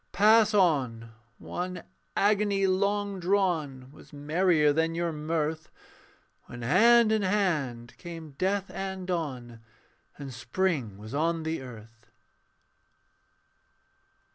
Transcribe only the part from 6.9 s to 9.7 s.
in hand came death and dawn,